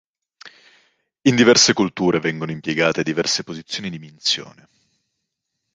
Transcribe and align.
In 1.27 1.35
diverse 1.35 1.73
culture 1.75 2.19
vengono 2.19 2.49
impiegate 2.49 3.03
diverse 3.03 3.43
posizioni 3.43 3.87
di 3.91 3.99
minzione. 3.99 4.67